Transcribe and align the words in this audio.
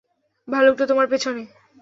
ভালুকটা 0.47 0.85
তোমার 0.87 1.07
পেছনে। 1.07 1.41